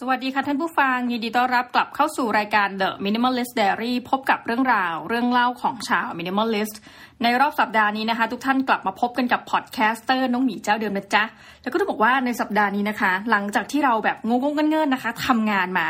[0.00, 6.74] สวัสดีค่ะท่านผู้ฟัง ยินดีต้อนรับกลับเข้าสู่รายการ The Minimalist Diary พบกับเรื่องราว เรื่องเล่าของชาว Minimalist
[7.22, 11.24] ในรอบสัปดาห์นี้นะคะ ทุกท่านกลับมาพบกันกับ podcaster น้องหมีเจ้าเดิมนะจ๊ะ
[11.62, 15.86] แล้วก็ต้องบอกว่าในสัปดาห์นี้นะคะ หลังจากที่เราแบบงงๆเงิ่นๆนะคะทำงานมา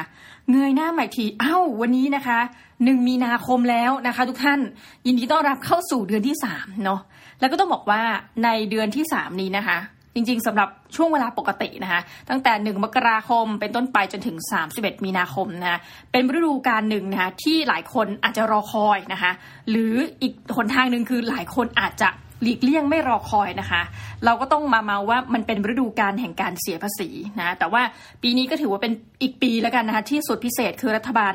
[0.50, 2.38] เงยหน้าใหม่ทีอ้าววันนี้นะคะ
[2.84, 4.60] หนึ่งมีนาคมแล้วนะคะ ทุกท่าน
[5.06, 7.00] ยินดีต้อนรับเข้าสู่เดือนที่สามเนาะ
[7.40, 8.02] แล้วก็ต้องบอกว่า
[8.44, 9.78] ในเดือนที่สามนี้นะคะ
[10.16, 14.36] จริงๆสำหรับช่วงเวลาปกตินะคะตั้งแต่ 1 มกราคมเป็นต้นไปจนถึง
[14.72, 15.78] 31 มีนาคมนะะ
[16.12, 19.32] เป็นฤดูกาลหนึ่งนะคะที่หลายคนอาจจะรอคอยนะคะ
[19.70, 19.92] หรือ
[20.22, 22.10] อีกหนทางหนึ่งคือหลายคนอาจจะ
[22.42, 23.82] หลีกเลี่ยงไม่รอคอยนะคะ
[24.24, 27.08] เราก็ต้องมาเมาว่ามันเป็นฤดูกาลแห่งการเสียภาษี
[27.40, 27.82] นะแต่ว่า
[28.22, 28.92] ปีนี้ก็ถือว่าเป็น
[29.22, 31.32] อีกปีแล้วกันนะคะที่สุดพิเศษคือรัฐบาล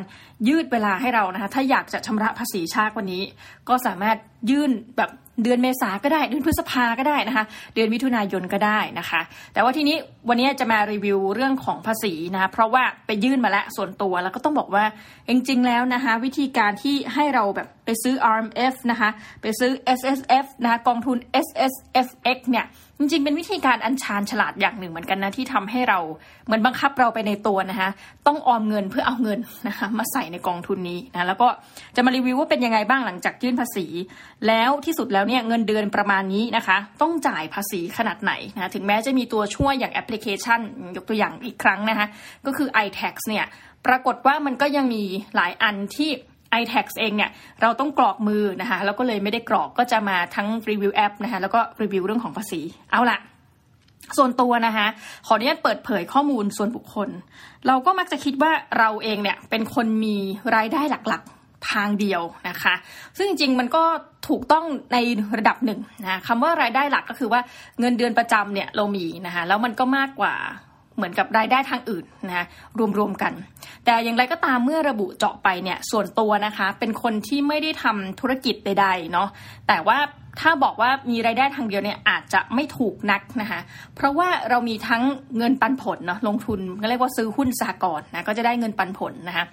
[0.48, 3.24] ยืดเวลาให้เรานะคะถ้าอยากจะชำระภาษีชาติวันนี้
[3.70, 4.18] ก็สามารถ
[4.50, 5.12] ยื่นแบบ
[5.44, 7.46] เดือนเมษาก็ได้ เดือนพฤษภาก็ได้นะคะ
[7.76, 9.22] เดือนมิถุนายนก็ได้นะคะ
[9.54, 9.96] แต่ว่าทีนี้
[10.30, 14.86] วันนี้จะมารีวิวเรื่องของภาษีนะคะเพราะว่าไปยื่นมาแล้วส่วนตัวแล้วก็ต้องบอกว่า
[15.30, 19.10] จริงๆแล้วนะคะ วิธีการที่ให้เราแบบไปซื้อ RMF นะคะ
[19.42, 22.66] ไปซื้อ SSF นะคะกองทุน SSFX เนี่ย
[23.02, 26.00] จริงๆ เป็นวิธีการอัญชานฉลาดอย่างหนึ่งเหมือนกันนะที่ทำให้เรา
[26.46, 27.90] เหมือนบังคับเราไปในตัวนะคะ
[28.28, 31.48] ต้องออมเงินเพื่อเอาเงินนะคะมาใส่ในกองทุนนี้นะแล้วก็
[31.96, 33.86] จะมารีวิวว่าเป็นยังไงบ้างหลังจากยื่นภาษี
[34.48, 40.60] แล้วที่สุดแล้วเนี่ยเงินเดือนประมาณนี้นะคะ ต้องจ่ายภาษีขนาดไหนนะถึงแม้จะมีตัวช่วยอย่างแอปพลิเคชัน
[40.96, 42.08] ยกตัวอย่างอีกครั้งนะคะ
[42.46, 43.46] ก็คือ iTax เนี่ย
[43.86, 45.04] ปรากฏว่ามันก็ยังมี
[45.36, 46.10] หลายอันที่
[46.62, 53.20] iTax เองเนี่ยเราต้องกรอกมือนะคะแล้วก็เลยไม่ได้กรอกก็จะมาทั้งรีวิวแอปนะคะแล้วก็รีวิวเรื่องของภาษีเอาละ
[54.18, 54.88] ส่วนตัวนะคะ
[55.26, 57.10] ขออนุญาตเปิดเผยข้อมูลส่วนบุคคล
[57.68, 60.18] เราก็มักจะคิดว่าเราเองเนี่ยเป็นคนมี
[60.56, 62.74] รายได้หลักๆทางเดียวนะคะ
[63.18, 63.84] ซึ่งจริงๆ มันก็
[64.30, 64.98] ถูกต้องใน
[65.38, 67.42] ระดับหนึ่งนะคำว่ารายได้หลักก็คือว่า
[67.80, 70.34] เงินเดือนประจำเนี่ยเรามีนะคะแล้วมันก็มากกว่า
[71.02, 72.46] เหมือนกับรายได้ทางอื่นนะคะ
[72.98, 73.34] รวมๆกัน
[73.86, 79.28] แต่อย่างไรก็ตามเมื่อระบุเจาะไปเนี่ยส่วนตัวนะคะเป็นคนที่ไม่ได้ทำธุรกิจใดๆเนาะ
[79.68, 79.98] แต่ว่า
[80.42, 83.60] ถ้าบอกว่ามีรายได้ทางเดียวเนี่ยอาจจะไม่ถูกนักนะคะ
[83.96, 85.04] เพราะว่าเรามีทั้ง
[85.38, 89.46] เงินปันผลเนาะลงทุนก็เรียกว่าซื้อหุ้นสากลนะก็จะได้เงินปันผลนะคะ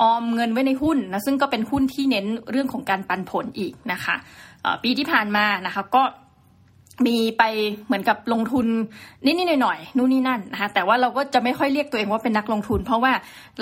[0.00, 4.14] ออมเงินไว้ในหุ้นนะซึ่งก็เป็นหุ้นที่เน้นเรื่องของการปันผลอีกนะคะ
[4.82, 6.02] ปีที่ผ่านมานะคะก็
[7.06, 7.42] มีไป
[7.86, 8.66] เหมือนกับลงทุน
[9.24, 13.12] นิดๆหน่อยๆนู่นนี่นั่นนะคะแต่ว่าเราก็จะไม่ค่อยเรียกตัวเองว่าเป็นนักลงทุน เพราะว่า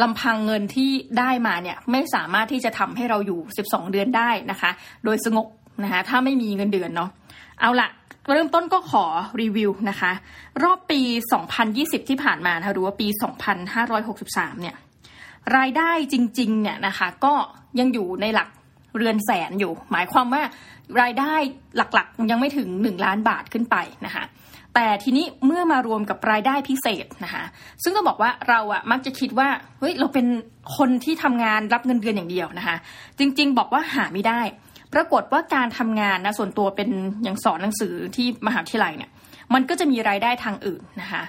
[0.02, 4.70] ลำพังเงินที่ได้มาเนี่ยไม่สามารถที่จะทำให้เราอยู่ 12 เดือนได้นะคะ
[5.04, 5.46] โดยสงบ
[5.84, 7.10] นะคะถ้าไม่มีเงินเดือนเนาะ
[7.60, 7.88] เอาละ
[8.32, 9.04] เริ่มต้นก็ขอ
[9.40, 10.12] รีวิวนะคะ
[10.62, 11.00] รอบปี
[11.54, 13.06] 2020 ที่ผ่านมานะคะหรือว่าปี
[13.84, 14.76] 2563 เนี่ย
[15.56, 17.34] รายได้จริงๆเนี่ยนะคะก็
[17.78, 18.48] ยังอยู่ในหลัก
[18.96, 20.42] เรือนแสนอยู่ หมายความว่า
[21.00, 21.34] รายได้
[21.76, 24.24] หลักๆ ยังไม่ถึง 1 ล้านบาทขึ้นไปนะคะ
[24.74, 27.44] แต่ทีนี้เมื่อมารวมกับรายได้พิเศษนะคะ
[27.82, 30.26] ซึ่งต้องบอกว่าเราอะมักจะคิดว่าเฮ้ยเราเป็น
[30.76, 32.76] คนที่ทำงานรับเงินเดือนอย่างเดียวนะคะ
[33.18, 34.40] จริงๆ บอกว่าหาไม่ได้
[34.94, 36.88] ปรากฏว่าการทำงานนะส่วนตัวเป็น
[37.22, 39.10] อย่างสอนหนังสือที่มหาวิทยาลัยเนี่ย
[39.54, 41.22] มันก็จะมีรายได้ทางอื่นนะคะ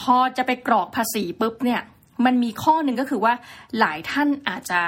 [0.00, 1.80] พอจะไปกรอกภาษีปุ๊บเนี่ย
[2.24, 3.34] มันมีข้อหนึ่งก็คือว่า
[3.78, 4.80] หลายท่านอาจจะ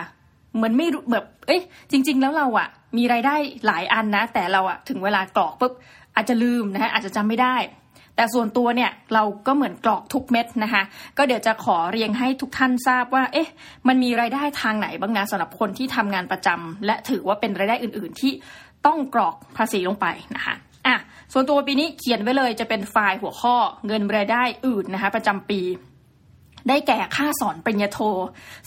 [0.57, 3.35] เหมือนไม่รู้แบบ เอ้ยจริง ๆ แล้วเราอะมีรายได้
[3.67, 5.73] หลายอันนะ แต่เราอะถึงเวลากรอกปุ๊บ
[6.15, 7.57] อาจจะลืมนะคะอาจจะจำไม่ได้
[8.17, 10.83] แต่ส่วนตัวเนี่ยเราก็เหมือนกรอกทุกเม็ดนะคะ
[11.19, 13.49] ก็เดี๋ยวจะขอเรียงให้ทุกท่านทราบว่า เอ๊ะ
[13.89, 18.33] มันมีรายได้ทางไหนบ้างนะสำหรับคนที่ทำงานประจำและถือว่าเป็นรายได้อื่น ๆ ที่
[18.87, 20.55] ต้องกรอกภาษีลงไปนะคะ
[20.87, 20.97] อะ
[21.33, 25.61] ส่วนตัวปีนี้เขียนไว้เลยจะเป็นไฟล์หัวข้อเงินรายได้อื่นนะคะประจำปี
[26.69, 27.99] ได้แก่ค่าสอนปริญญาโท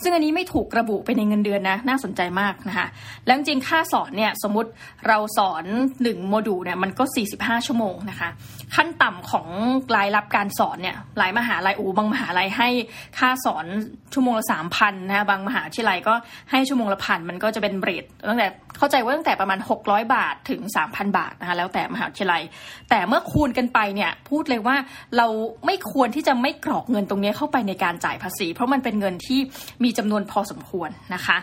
[0.01, 2.88] ซึ่งอันนี้ไม่ถูกระบุไปในเงินเดือนนะ น่าสนใจมากนะคะ
[3.25, 4.69] แล้วจริงค่าสอนเนี่ยสมมติ
[5.07, 7.03] เราสอน 1 โมดูลเนี่ยมันก็
[7.35, 8.29] 45 ชั่วโมงนะคะ
[8.76, 9.48] ขั้นต่ำของ
[9.96, 12.70] รายรับการสอนเนี่ยหลายมหาลัยอูบางมหาลัยให้
[13.18, 13.66] ค่าสอน
[14.14, 16.14] ชั่วโมงละสามพันนะบางมหาวิทยาลัยก็
[16.52, 22.42] ให้ชั่วโมงละพันมันก็จะเป็นเรทตั้งแต่เข้าใจว่าตั้งแต่ประมาณ 600 บาทถึง 3,000 บาทนะคะแล้วแต่มหาวิทยาลัย
[22.89, 24.75] แต่เมื่อคูณกันไปเนี่ยพูดเลยว่า
[25.18, 25.28] เรา
[25.66, 29.39] ไม่ควรที่จะไม่กรอกเงินตรงนี้เข้าไปในการจ่ายภาษี เพราะมันเป็นเงินที่
[29.84, 31.38] มีจำนวนพอสมควรนะคะ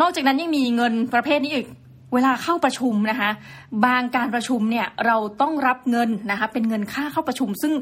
[0.00, 1.66] นอกจากนั้นยังมีเงินประเภทนี้อีก
[2.12, 3.30] เวลาเข้าประชุมนะคะ
[3.86, 7.72] บางการประชุมเนี่ยเราต้องรับเงินนะคะเป็นเงินค่าเข้าประชุม ซึ่ง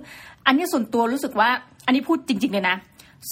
[0.46, 1.50] อันนี้ส่วนตัวรู้สึกว่า
[1.86, 2.76] อันนี้พูดจริงๆเลยนะ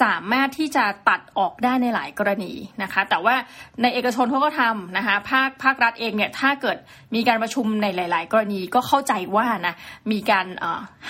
[0.03, 2.53] สามารถที่จะตัดออกได้ในหลายกรณี
[2.83, 3.35] นะคะ แต่ว่า
[3.83, 6.77] ในเอกชนเขาก็ทำนะคะภาคภาครัฐเองเนี่ยถ้าเกิด
[7.15, 9.75] มีการประชุมในหลาย ๆ กรณีก็เข้าใจว่านะ
[10.12, 10.47] มีการ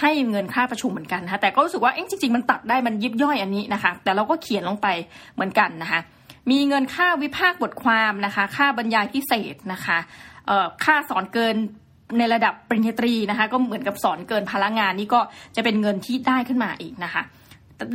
[0.00, 4.88] ให้เงินค่าประชุมเหมือนกันนะคะแต่ก็รู้สึกว่าเอ๊ะจริง ๆ มันตัดได้มันยิบย่อยอันนี้นะคะ แต่เราก็เขียนลงไป
[5.34, 6.00] เหมือนกันนะคะ
[6.50, 9.98] มีเงินค่าวิพากษ์บทความนะคะ ค่าบรรยายพิเศษนะคะ
[10.84, 11.56] ค่าสอนเกิน
[12.18, 15.20] ในระดับปริญญาตรีนะคะ ก็เหมือนกับสอนเกินพลังงานนี่ก็
[15.56, 17.22] จะเป็นเงินที่ได้ขึ้นมาอีกนะคะ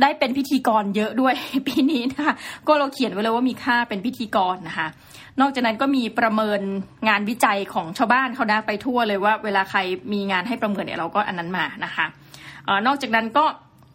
[0.02, 1.34] ได้เป็นพิธีกรเยอะด้วย
[1.66, 2.34] ปีนี้นะคะ
[2.66, 4.88] ก็เราเขียนไว้เลยว่ามีค่าเป็นพิธีกรนะคะ
[5.40, 6.60] นอกจากนั้นก็มีประเมิน
[7.08, 9.78] งานวิจัยของชาวบ้านเขาได้ไปทั่วเลยว่า เวลาใคร
[10.12, 12.06] มีงานให้ประเมินเนี่ยเราก็อันนั้นมานะคะ
[12.68, 13.44] ออนอกจากนั้นก็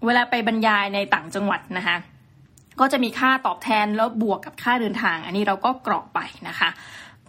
[0.05, 1.95] เวลาไปบรรยายในต่างจังหวัดนะคะ
[2.79, 6.69] ก็จะมีค่าตอบแทนแล้วบวกกับค่าเดินทาง อันนี้เราก็กรอกไปนะคะ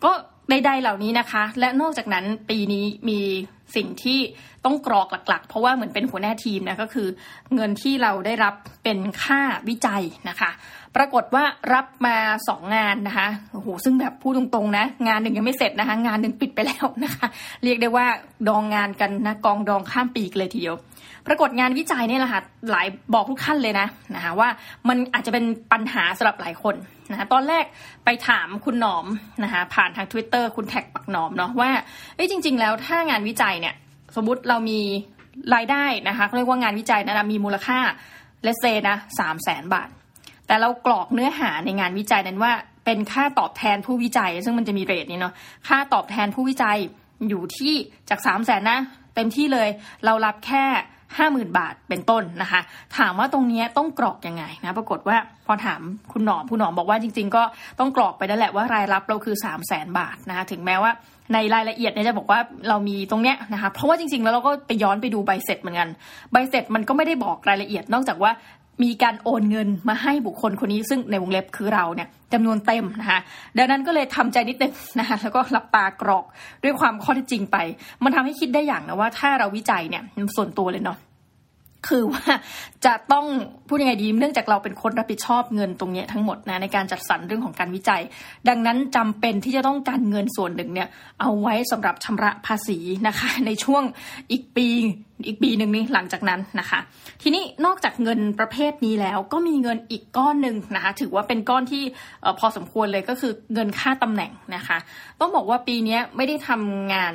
[0.04, 0.12] ก็
[0.50, 3.20] ใดๆเหล่านี้นะคะ และนอกจากนั้นปีนี้มี
[3.76, 4.18] สิ่งที่
[4.64, 7.08] ต้องกรอกหลักๆ เพราะว่าเหมือนเป็นหัวหน้าทีมนะก็คือ
[7.54, 8.54] เงินที่เราได้รับ
[8.84, 10.50] เป็นค่าวิจัยนะคะ
[10.96, 11.44] ปรากฏว่า
[11.74, 12.16] รับมา
[12.48, 17.26] สองงานนะคะโอ้โหซึ่งแบบพูดตรงๆนะ งานหนึ่งยังไม่เสร็จนะคะ งานหนึ่งปิดไปแล้วนะคะ
[17.64, 18.06] เรียกได้ว่า
[18.48, 20.76] ดองงานกันนะกองดองข้ามปีกเลยทีเดียว
[21.26, 24.48] ปรากฏงานวิจัยเนี่ยแหละค่ะหลายบอกทุกท่านเลยนะนะคะว่า
[24.88, 26.74] มันอาจจะเป็นปัญหาสำหรับหลายคน
[27.10, 27.64] นะคะตอนแรก
[28.04, 29.06] ไปถามคุณหนอม
[29.44, 31.70] นะคะผ่านทาง Twitter คุณแท็กปักหนอมเนาะว่า
[32.14, 33.74] เอ้ยจริง ๆ แล้วถ้างานวิจัยเนี่ย
[34.16, 34.80] สมมติเรามี
[35.54, 37.78] รายได้นะคะเรียกว่างานวิจัยนะมีมูลค่า
[38.42, 39.88] เลเซนะสามแสนบาท
[40.46, 42.52] แต่เรากรอกเนื้อหาในงานวิจัยนั้นว่า
[42.84, 45.34] เป็นค่าตอบแทนผู้วิจัย ซึ่งมันจะมีเรทนี้เนาะ
[45.68, 46.76] ค่าตอบแทนผู้วิจัย
[47.28, 47.74] อยู่ที่
[48.10, 48.78] จากสามแสนนะ
[49.14, 49.68] เต็มที่เลย
[50.04, 50.64] เรารับแค่
[51.18, 52.60] ห้าหมื่นบาทเป็นต้นนะคะ
[52.98, 55.16] ถามว่าตรงนี้ต้องกรอกยังไงนะปรากฏว่า
[55.46, 55.80] พอถาม
[56.12, 57.42] คุณหนอมคุณหนอมบอกว่าจริง ๆ ก็
[57.78, 60.92] ต้องกรอกไปนั่นแหละว่ารายรับเราคือ 3 0 0แสนบาทนะคะถึงแม้ว่า
[61.34, 65.88] ในรายละเอียดเนี่ยจะบอกว่าเรามีตรงเนี้ยนะคะเพราะว่าจริงๆ แล้วเราก็ไปย้อนไปดูใบเสร็จเหมือนกัน
[66.32, 68.30] ใบเสร็จมันก็ไม่ได้บอกรายละเอียดนอกจากว่า
[68.82, 73.20] มีการโอนเงินมาให้บุคคลคนนี้ซึ่งในวงเล็บคือเราเนี่ยจำนวนเต็มนะคะ
[73.58, 76.24] ดังนั้นก็เลยทำใจนิดนึงนะคะแล้วก็หลับตากรอก
[76.64, 77.56] ด้วยความข้อเท็จจริงไป
[78.04, 80.02] มันทำให้คิดได้อย่างนะว่าถ้าเราวิจัยเนี่ย
[80.36, 80.98] ส่วนตัวเลยเนาะ
[81.88, 82.24] คือว่า
[82.86, 83.26] จะต้อง
[83.68, 88.02] พูดยังไงดีเนื่องจากเราเป็นคนรับผิดชอบเงินตรงนี้ทั้งหมดนะในการจัดสรรเรื่องของการวิจัย
[88.48, 90.88] ดังนั้นจำเป็นที่จะต้องการเงินส่วนหนึ่งเนี่ย
[91.20, 93.82] เอาไว้สำหรับชำระภาษีนะคะ ในช่วง
[94.30, 94.68] อีกปี
[95.26, 96.78] อีกปีหนึ่งนี้หลังจากนั้นนะคะ
[97.22, 101.82] ทีนี้นอกจากเงินประเภทนี้แล้วก็มีเงินอีกก้อนหนึ่งนะคะถือว่าเป็นก้อนที่
[102.38, 104.78] พอสมควรเลยก็คือเงินค่าตำแหน่งนะคะ
[105.20, 107.14] ต้องบอกว่าปีนี้ไม่ได้ทำงาน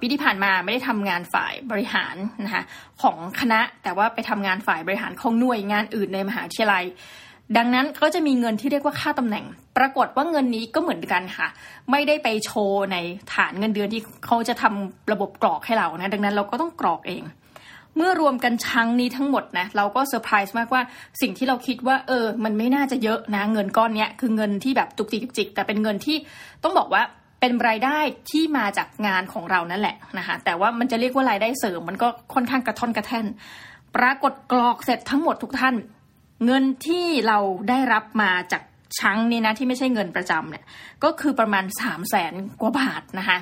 [0.00, 2.64] ปีที่ผ่านมาไม่ได้ทำงานฝ่ายบริหารนะคะ
[3.02, 6.84] ของคณะแต่ว่าไปทำงานฝ่ายบริหารของหน่วยงานอื่นในมหาวิทยาลัย
[7.56, 9.44] ดังนั้นก็จะมีเงินที่เรียกว่าค่าตำแหน่ง
[9.76, 11.48] ปรากฏว่าเงินนี้ก็เหมือนกันค่ะ
[11.90, 12.96] ไม่ได้ไปโชว์ใน
[13.34, 17.22] ฐานเงินเดือนที่เขาจะทำระบบกรอกให้เรานะดังนั้นเราก็ต้องกรอกเอง
[17.96, 20.82] เมื่อรวมกันชั้งนี้ทั้งหมดนะเราก็เซอร์ไพรส์มากว่า
[21.20, 26.16] สิ่งที่เราคิดว่าเออ มันไม่น่าจะเยอะนะเงินก้อนเนี้ยคือเงินที่แบบจุกจิกจุกจิกแต่เป็นเงินที่
[26.62, 27.02] ต้องบอกว่า
[27.40, 27.98] เป็นรายได้
[28.30, 33.26] ที่มาจากงานของเรานั่นแหละนะคะแต่ว่ามันจะเรียกว่ารายได้เสริมมันก็ค่อนข้างกระท่อนกระแท่น
[33.96, 35.74] ปรากฏกรอกเสร็จทั้งหมดทุกท่าน
[36.46, 37.38] เงินที่เรา
[37.68, 38.62] ได้รับมาจาก
[38.98, 40.64] ชั้งนี่นะที่ไม่ใช่เงินประจำเนี่ย
[41.04, 43.38] ก็คือประมาณสามแสนกว่าบาทนะคะ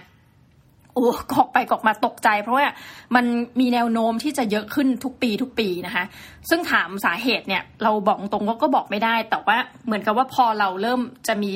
[0.94, 2.66] โอ้กอกไปกอกมาตกใจ เพราะว่า
[3.14, 3.24] มัน
[3.60, 6.04] มีแนวโน้มที่จะเยอะขึ้นทุกปีทุกปีนะคะ
[6.50, 9.56] ซึ่งถามสาเหตุเนี่ยเราบอกตรงก็บอกไม่ได้ แต่ว่า
[9.86, 11.54] เหมือนกับว่าพอเราเริ่มจะมี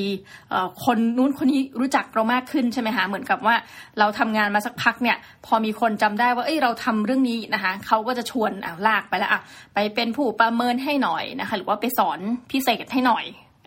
[0.85, 3.55] คนนู้นคนนี้รู้จักเรามากขึ้นใช่ไหมคะเหมือนกับว่า
[3.99, 9.41] เราทำงานมาสักพักเนี่ย พอมีคนจำได้ว่าเอ้ยเราทำเรื่องนี้นะคะเขาก็จะชวนอ่าลากไปแล้วอะ
[9.75, 12.19] ไปเป็นผู้ประเมินให้หน่อยนะคะ หรือว่าไปสอน
[12.53, 13.25] พิเศษให้หน่อย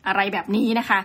[0.08, 1.00] อะไรแบบนี้นะคะ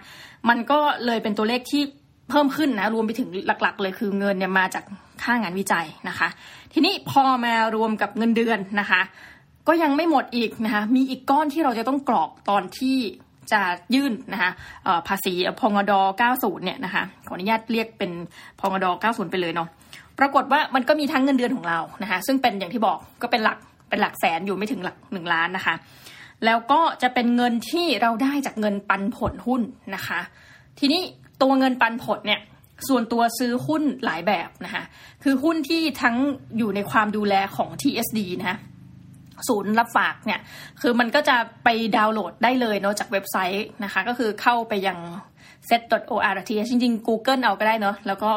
[0.48, 1.82] มันก็เลยเป็นตัวเลขที่
[2.30, 4.84] เพิ่มขึ้นนะรวมไปถึงหลัก ๆ เลยคือเงินเนี่ยมาจาก
[5.22, 6.28] ค่างานวิจัยนะคะ
[6.72, 9.00] ทีนี้พอมารวมกับเงินเดือนนะคะ
[9.68, 12.96] ก็ยังไม่หมดอีกนะคะมีอีกก้อนที่เราจะต้องกรอกตอนที่
[13.52, 13.60] จะ
[13.94, 14.50] ยื่นนะคะ
[15.08, 15.92] ภาษีพงด
[16.28, 18.10] 90 เนี่ยนะคะขออนุญาตเรียกเป็น
[18.60, 19.68] พงด90 ไปเลยเนาะ
[20.18, 23.58] ปรากฏว่ามันก็มีทั้งเงินเดือนของเรานะคะซึ่งเป็นอย่างที่บอกก็เป็นหลัก
[23.88, 25.74] เป็นหลักแสนอยู่ไม่ถึงหลักหนึ่งล้านนะคะ
[26.44, 29.62] แล้วก็จะเป็นเงินที่เราได้จากเงินปันผลหุ้น
[29.94, 30.20] นะคะ
[30.78, 31.02] ทีนี้
[31.42, 32.40] ตัวเงินปันผลเนี่ย
[32.88, 34.84] ส่วนตัวซื้อหุ้นหลายแบบนะคะ
[35.22, 36.16] คือหุ้นที่ทั้ง
[36.58, 38.58] อยู่ในความดูแลของ TSD นะ
[39.48, 40.40] ศูนย์รับฝากเนี่ย
[40.80, 44.98] คือมันก็จะไปดาวน์โหลดได้เลยเนาะจากเว็บไซต์นะคะ ก็คือเข้าไปยัง
[45.68, 46.38] set.or.th
[46.70, 48.30] จริงๆ Google เอาก็ได้เนาะแล้วก็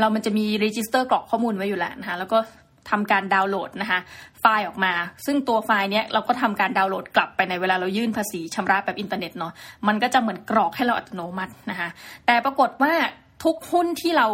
[0.00, 2.38] เรามันจะมี register กรอกข้อมูลไว้อยู่แล้วนะคะแล้วก็
[2.90, 3.98] ทำการดาวน์โหลดนะคะ
[4.46, 4.94] ไฟล์ออกมา
[5.26, 9.52] ซึ่งตัวไฟล์เนี้ยเราก็ทำการดาวน์โหลดกลับไปในเวลาเรายื่นภาษีชำระแบบอินเทอร์เน็ตเนาะ
[9.88, 11.88] มันก็จะเหมือนกรอกให้เราอัตโนมัตินะคะ
[12.26, 12.92] แต่ปรากฏว่า
[13.44, 14.26] ทุกหุ้นที่เรา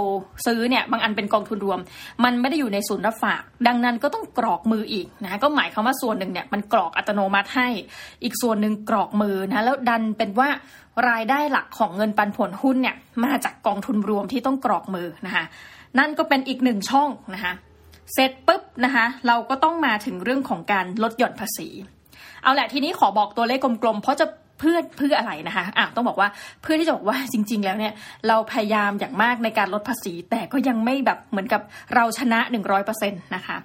[0.46, 1.80] ซื้อเนี่ยบางอันเป็นกองทุนรวม
[2.24, 7.68] มันไม่ได้อยู่ในศูนย์รับฝาก ดังนั้นก็ต้องกรอกมืออีกนะก็หมายความว่าส่วนหนึ่งเนี่ยมันกรอกอัตโนมัติให้
[8.22, 10.48] อีกส่วนหนึ่งกรอกมือนะแล้วดันเป็นว่า
[11.08, 15.44] รายได้หลักของเงินปันผลหุ้นเนี่ยมาจากกองทุนรวมที่ต้องกรอกมือนะคะ
[15.98, 17.52] นั่นก็เป็นอีกหนึ่งช่องนะคะ
[18.14, 21.68] เสร็จปุ๊บนะคะเราก็ต้องมาถึงเรื่องของการลดหย่อนภาษี
[22.42, 24.26] เอาแหละทีนี้ขอบอกตัวเลขกลมๆ เพราะจะ
[24.58, 26.28] เพื่อเพื่ออะไรนะคะอะต้องบอกว่า
[26.62, 27.92] เพื่อที่จะบอกว่าจริง ๆ แล้วเนี่ย
[28.28, 31.62] เราพยายามอย่างมากในการลดภาษี แต่ก็ยังไม่แบบเหมือนกับ
[31.94, 32.40] เราชนะ
[32.82, 33.56] 100%นะคะ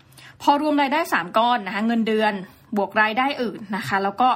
[0.42, 2.34] พอรวมรายได้ 3 ก้อนนะคะเงินเดือน
[2.78, 4.30] บวกรายได้อื่นนะคะ แล้วก็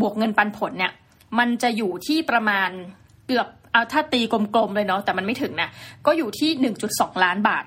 [0.00, 0.92] บวกเงินปันผลเนี่ย
[1.38, 2.70] มันจะอยู่ที่ประมาณ
[3.26, 5.68] เกือบเอาถ้าตีกลมๆเลยเนาะแต่มันไม่ถึงนะ
[6.06, 6.50] ก็อยู่ที่
[6.88, 7.64] 1.2 ล้านบาท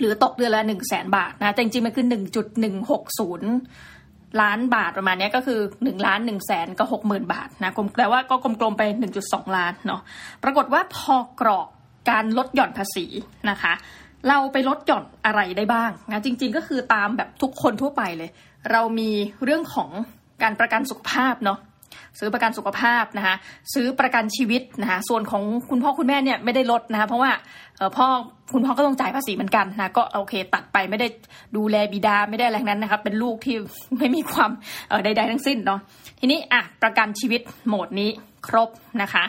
[0.00, 2.06] หรือตกเดือนละ1 0 0 0 0แสนบาทนะแต่จริงๆมันคือ
[2.82, 8.82] 1.160ล้านบาทประมาณนี้ก็คือ1ล้าน1แสนก็60,000 บาทนะกลมแปลว่าก็กลมๆไป
[9.20, 10.00] 1.2 ล้านเนาะ
[10.42, 11.68] ปรากฏว่าพอกรอก
[12.10, 13.06] การลดหย่อนภาษี
[13.50, 13.72] นะคะ
[14.28, 18.30] เราไปลดหย่อนอะไรได้บ้างนะจริง ๆ ก็คือตามแบบทุกคนทั่วไปเลย
[18.70, 19.10] เรามี
[19.44, 19.90] เรื่องของ
[20.42, 21.58] การประกันสุขภาพเนาะ
[22.18, 23.34] ซื้อประกันสุขภาพนะคะ
[23.74, 27.30] ซื้อประกันชีวิตนะคะส่วนของคุณพ่อคุณแม่เนี่ยไม่ได้ลดนะคะเพราะว่า
[27.96, 28.06] พ่อ
[28.52, 31.08] คุณพ่อก็ต้องจ่ายภาษีเหมือนกันนะก็โอเค ตัดไปไม่ได้
[31.56, 33.56] ดูแลบิดาไม่ได้อะไรนั้นนะคะเป็นลูกที่
[33.98, 34.50] ไม่มีความ
[35.04, 35.80] ใด ๆ ทั้งสิ้นเนาะ
[36.20, 38.10] ทีนี้อะประกันชีวิตโหมดนี้
[38.46, 38.68] ครบ
[39.02, 39.24] นะคะ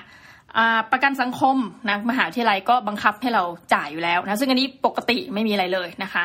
[0.91, 1.57] ประกันสังคม
[1.89, 6.23] นะมหาวิทยาลัยก็บังคับให้เราจ่ายอยู่แล้วนะซึ่งอันนี้ปกติไม่มีอะไรเลยนะคะ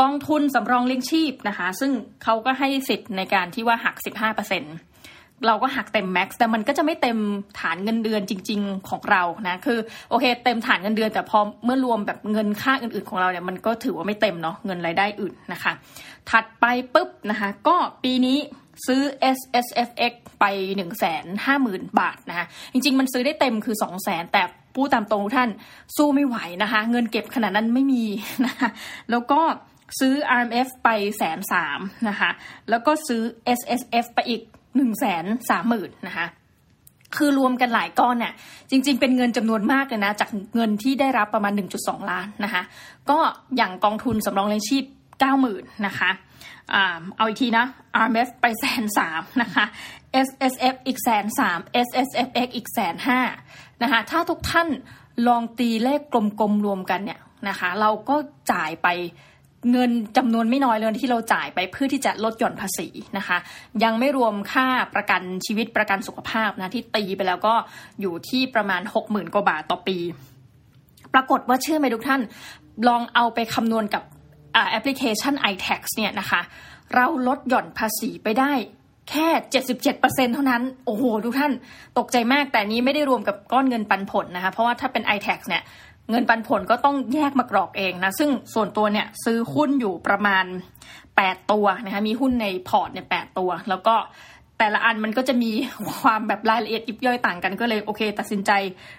[0.00, 1.90] กองทุนสำรองเลี้ยงชีพนะคะ ซึ่ง
[2.22, 7.18] เขาก็ให้สิทธิ์ในการที่ว่าหัก 15%เเราก็หักเต็มแม็กซ์แต่มันก็จะไม่เต็ม
[7.60, 9.78] ฐานเงินเดือนจริง ๆ ของเรานะคือ
[10.10, 15.72] โอเค เต็มฐานเงินเดือน แต่พอเมื่อรวมแบบเงินค่าอื่นๆของเราเนี่ยมันก็ถือว่าไม่เต็มเนาะเงินรายได้อื่นนะคะ
[16.30, 16.64] ถัดไป
[16.94, 18.38] ปุ๊บนะคะก็ปีนี้
[18.86, 19.02] ซื้อ
[19.36, 24.42] S S F X ไป1นึ่งแสนห้าหมื่นบาทนะคะจริง ๆ มันซื้อได้เต็มคือ2องแสนแต่
[24.74, 25.48] ผู้ตามตรงท่าน
[25.96, 28.04] สู้ไม่ไหวนะคะ เงินเก็บขนาดนั้นไม่มี
[28.46, 28.68] นะคะ
[29.10, 29.40] แล้วก็
[30.00, 31.78] ซื้อ RMF ไปแสนสาม
[32.08, 32.30] นะคะ
[32.70, 33.22] แล้วก็ซื้อ
[33.58, 34.42] S S F ไปอีก
[34.76, 36.26] 1นึ่งแสนสามหมื่นนะคะ
[37.16, 38.32] คือรวมกันหลายก้อนเนี่ย
[38.70, 42.62] จริง ๆ เป็นเงินจำนวนมากเลยนะ จากเงินที่ได้รับประมาณ 1.2 ล้านนะคะ
[43.10, 43.18] ก็
[43.56, 44.84] อย่างกองทุนสำรองเลี้ยงชีพ
[45.34, 46.10] 90,000นะคะ
[47.16, 47.66] เอาอีกทีนะ
[48.02, 49.64] RMF ไปแสนสามนะคะ
[50.26, 53.20] SSF อีกแสนสาม SSFX อีกแสนห้า
[53.82, 54.68] นะคะถ้าทุกท่าน
[55.28, 58.16] ลองตีเลขกลมๆรวมกันเนี่ยนะคะเราก็
[58.52, 58.88] จ่ายไป
[59.70, 63.38] เงินจำนวนไม่น้อยเลยที่เราจ่ายไปเพื่อที่จะลดหย่อนภาษีนะคะ
[63.84, 67.54] ยังไม่รวมค่าประกันชีวิตประกันสุขภาพนะที่ตีไปแล้วก็
[68.00, 69.98] อยู่ที่ประมาณ 60,000กว่าบาทต่อปี
[71.14, 72.20] ปรากฏว่าเชื่อไหมทุกท่าน
[72.88, 74.02] ลองเอาไปคำนวณกับ
[74.70, 76.40] แอปพลิเคชัน iTax เนี่ยนะคะ
[76.94, 78.52] เราลดหย่อนภาษีไปได้
[79.10, 79.28] แค่
[79.82, 81.52] 77%เท่านั้น โอ้โห ทุกท่าน
[81.98, 85.62] ตกใจมาก แต่นี้ไม่ได้รวมกับก้อนเงินปันผลนะคะ เพราะว่าถ้าเป็น iTax เนี่ย
[86.10, 90.44] เงินปันผลก็ต้องแยกมากรอกเองนะ ซึ่งส่วนตัวเนี่ยซื้อหุ้นอยู่ประมาณ
[90.96, 93.94] 8 ตัวนะคะมีหุ้นในพอร์ตเนี่ย8 ตัว แล้วก็
[94.58, 95.50] แต่ละอันมันก็จะมี
[96.02, 98.50] ความแบบรายละเอียดยิบย่อยต่างกันก็เลยโอเค ตัดสินใจ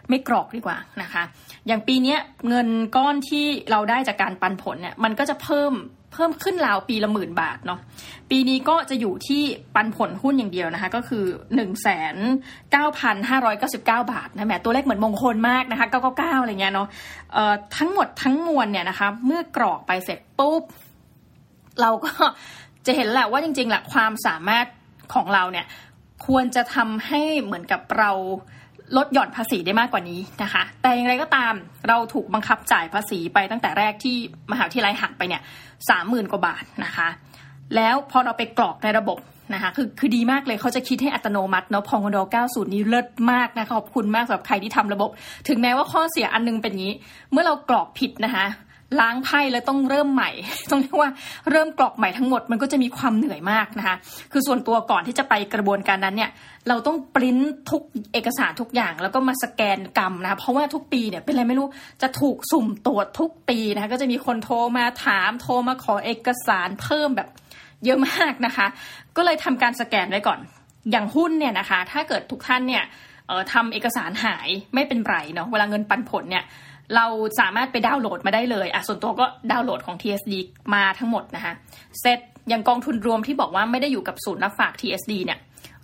[0.10, 1.24] ไม่กรอกดีกว่านะคะ
[1.68, 2.16] อย่างปีนี้
[2.50, 5.74] เงินก้อนที่เราได้จากการปันผลเนี่ยมันก็จะเพิ่ม
[6.14, 7.80] เพิ่มขึ้นราวปีละหมื่นบาทเนาะ
[8.30, 9.42] ปีนี้ก็จะอยู่ที่
[9.76, 12.16] ปันผลหุ้นอย่างเดียวนะคะ ก็คือ1นึ่งแสน
[12.72, 16.88] เก้าพันห้าร้อยเก้าสิบเก้าบาทนะแหมตัวเลขเหมือนมงคลมากนะคะเก้าเก้าเก้าอะไรเงี้ยเนาะ
[17.78, 20.64] ทั้งหมดทั้งมวลเนี่ยนะคะ เมื่อกรอกไปเสร็จปุ๊บ
[21.82, 22.12] เราก็
[22.86, 24.66] จะเห็นแหละว่าจริงๆแหละความสามารถ
[25.14, 25.66] ของเราเนี่ย
[26.28, 28.12] ควรจะทำให้เหมือนกับเรา
[28.98, 31.54] ลดหย่อนภาษีได้มากกว่านี้นะคะ แต่อย่างไรก็ตาม
[31.88, 34.16] เราถูกบังคับจ่ายภาษีไปตั้งแต่แรกที่
[34.52, 35.42] มหาวิทยาลัยหักไปเนี่ย
[35.90, 37.08] สามหมื่นกว่าบาทนะคะ
[37.76, 39.20] แล้วพอเราไปกรอกในระบบ
[39.54, 45.10] นะคะคือคือดีมากเลยเขาจะคิดให้อัตโนมัติเนาะพองด90 นี้เลิศมากนะคะขอบคุณมากสำหรับใครที่ทำระบบ
[45.48, 46.92] ถึงแม้ว่าข้อเสียอันนึงเป็นนี้
[47.32, 48.46] เมื่อเรากรอกผิดนะคะ
[49.00, 50.30] ล้างไพ่แล้วต้องเริ่มใหม่
[50.72, 51.10] ต้องเรียกว่า
[51.52, 53.96] เริ่มกรอกใหม่ทั้งหมดมันก็จะมีความเหนื่อยมากนะคะ
[54.32, 56.32] คือส่วนตัวก่อนที่จะไปกระบวนการนั้นเนี่ย
[56.68, 57.38] เราต้องปริ้น
[57.72, 57.82] ทุก
[58.14, 61.68] เอกสารทุกอย่าง แล้วก็มาสแกนกรรมนะคะเพราะว่าทุกปีเนี่ยเป็นอะไรไม่รู้
[62.02, 67.28] จะถูกสุ่มตรวจทุกปีนะคะก็จะมีคนโทรมาถามโทรมาขอเอกสารเพิ่มแบบ
[67.86, 68.68] เยอะมากนะคะ
[69.18, 70.40] ก็เลยทำการสแกนไว้ก่อน
[70.92, 72.84] อย่างหุ้นเนี่ยนะคะ ถ้าเกิดทุกท่านเนี่ย
[73.54, 76.44] ทำเอกสารหายไม่เป็นไรเนาะเวลาเงินปันผลเนี่ย
[76.96, 77.06] เรา
[77.40, 80.32] สามารถไปดาวน์โหลดมาได้เลยอะส่วนตัวก็ดาวน์โหลดของ TSD
[80.74, 81.54] มาทั้งหมดนะคะ
[82.02, 85.40] เซตอย่างกองทุนรวมที่บอกว่าไม่ได้อยู่กับศูนย์รับฝาก TSD เนี่ย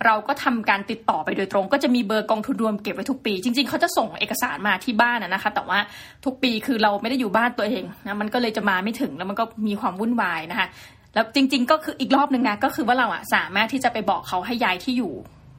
[0.06, 5.80] เราก็ทำการติดต่อไปโดยตรง ก็จะมีเบอร์กองทุนรวมเก็บไว้ทุกปี จริง ๆเขาจะส่งเอกสารมาที่บ้านนะคะ แต่ว่า
[6.26, 10.68] ทุกปีคือเราไม่ได้อยู่บ้านตัวเองนะมันก็เลยจะมาไม่ถึงแล้วมันก็มีความวุ่นวายนะคะ
[11.14, 15.14] แล้วจริง ๆ ก็คืออีกรอบหนึ่งนะก็คือว่าเราอะสามารถที่จะไปบอกเขาให้ย้ายที่อยู่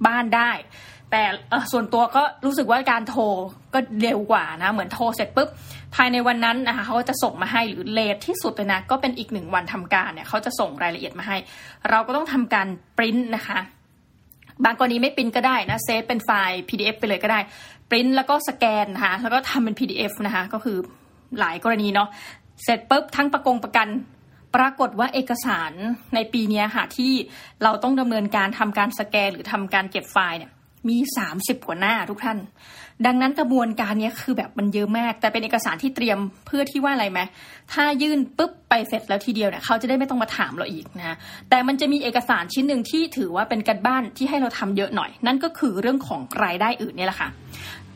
[0.07, 0.51] บ้านได้
[1.15, 1.27] แต่
[1.73, 3.23] ส่วนตัวก็รู้สึกว่าการโทร
[3.75, 5.49] ก็เร็วกว่านะ เหมือนโทรเสร็จปุ๊บ
[5.95, 11.37] ภายในวันนั้นนะคะเขาจะส่งมาให้หรือเลทที่สุดเลยนะ ก็เป็นอีกหนึ่งวันทำการเนี่ยเขาจะส่งรายละเอียดมาให้
[11.91, 13.59] เราก็ต้องทำการปริ้นนะคะ
[14.65, 17.41] บางกรณีไม่ปริ้นก็ได้นะเซฟเป็นไฟล์ PDF ไปเลยก็ได้
[17.91, 20.79] ปริ้นแล้วก็สแกนนะคะแล้วก็ทำเป็น PDF นะคะก็คือ
[21.41, 22.09] หลายกรณีเนาะ
[22.63, 23.89] เสร็จปุ๊บทั้งประกงประกัน
[24.57, 25.73] ปรากฏว่าเอกสาร
[26.15, 27.13] ในปีนี้ค่ะที่
[27.63, 30.53] เราต้องดำเนินการทำการสแกนหรือทำการเก็บไฟล์เนี่ย
[30.89, 30.97] มี
[31.33, 32.39] 30กว่าหน้าทุกท่าน
[33.07, 37.21] ดังนั้นกระบวนการนี้คือแบบมันเยอะมาก แต่เป็นเอกสารที่เตรียมเพื่อที่ว่าอะไรไหม
[37.73, 41.17] ถ้ายื่นปุ๊บไปเสร็จแล้วทีเดียวเนี่ยเขาจะได้ไม่ต้องมาถามเราอีกนะ
[41.51, 47.29] แต่มันจะมีเอกสารชิ้นหนึ่งที่ถือว่าเป็นการบ้านที่ให้เราทำเยอะหน่อย นั่นก็คือเรื่องของรายได้อื่นเนี่ยแหละค่ะ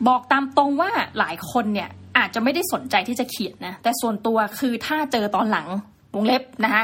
[0.07, 5.67] บอกตามตรงว่าหลายคนเนี่ยอาจจะไม่ได้สนใจที่จะเขียนนะแต่ส่วนตัวคือถ้าเจอตอนหลัง
[6.15, 6.83] วงเล็บนะคะ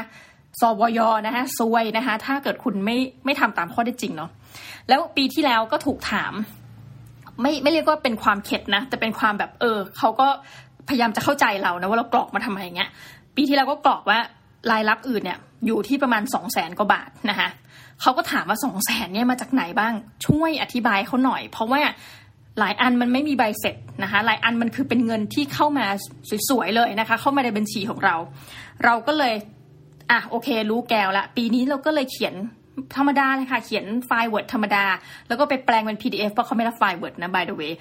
[0.62, 4.30] สวยนะคะซวยนะคะถ้าเกิดคุณไม่ไม่ทำตามข้อได้จริงเนาะ
[4.88, 6.32] แล้วปีที่แล้วก็ถูกถาม
[7.40, 10.28] ไม่ไม่เรียกว่าเป็นความเข็ดนะ แต่เป็นความแบบเออเขาก็
[10.88, 12.90] พยายามจะเข้าใจเรานะว่าเรากรอกมาทำไมเงี้ย
[13.36, 14.18] ปีที่แล้วก็กรอกว่า
[14.70, 17.48] รายรับอื่นเนี่ยอยู่ที่ประมาณสองแสนกว่าบาทนะคะ
[18.00, 19.94] เขาก็ถามว่าสองแสนเนี่ยมาจากไหนบ้าง
[20.26, 21.80] ช่วยอธิบายเขาหน่อย เพราะว่า
[22.58, 25.86] หลายอันมันไม่มีใบเสร็จนะคะหลายอันมันคือเป็นเงินที่เข้ามา
[26.48, 28.14] สวยๆเลยนะคะ เข้ามาในบัญชีของเรา
[28.84, 29.34] เราก็เลย
[30.10, 32.34] อะโอเค รู้แก้วละ ปีนี้เราก็เลยเขียน
[32.96, 34.84] ธรรมดาเลยค่ะ เขียนไฟล์ Word ธรรมดา
[35.28, 37.72] แล้วก็ไปแปลงเป็น PDF เพราะเขาไม่รับไฟล์ Word นะ by the way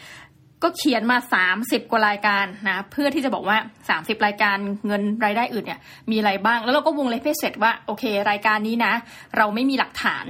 [0.63, 1.17] ก็เขียนมา
[1.55, 3.57] 30 กว่ารายการนะเพื่อที่จะบอกว่า
[3.91, 5.79] 30 รายการเงินรายได้อื่นเนี่ย
[6.11, 8.93] มีอะไรบ้าง แล้วเราก็วงเล็บให้เสร็จว่าโอเค รายการนี้นะ
[9.37, 10.25] เราไม่มีหลักฐาน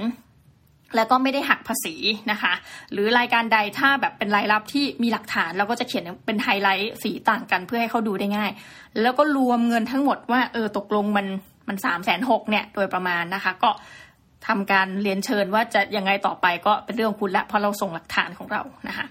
[0.96, 1.94] แล้วก็ไม่ได้หักภาษี
[2.30, 2.52] นะคะ
[2.92, 8.50] หรือรายการใดถ้าแบบเป็นรายรับที่มีหลักฐานเราก็จะเขียนเป็นไฮไลท์สีต่างกันเพื่อให้เขาดูได้ง่าย
[9.00, 11.26] แล้วก็รวมเงินทั้งหมดว่าเออตกลงมัน
[11.68, 13.70] มันสามแสนหกเนี่ยโดยประมาณนะคะ ก็
[14.48, 19.06] ทำการเรียนเชิญว่าจะยังไงต่อไปก็เป็นเรื่องคุณละเพราะเราส่งหลักฐานของเรานะคะ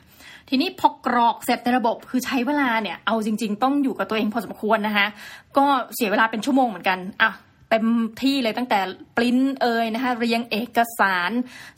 [0.50, 5.08] ทีนี้พอกรอกเสร็จในระบบคือใช้เวลาเนี่ยเอาจริง ๆ ต้องอยู่กับตัวเองพอสมควรนะคะ
[5.58, 5.66] ก็
[5.96, 7.32] เสียเวลาเป็นชั่วโมงเหมือนกันอะ
[7.70, 7.86] เต็ม
[8.22, 8.80] ที่เลยตั้งแต่
[9.16, 11.32] ปริ้นเอยนะคะเรียงเอกสาร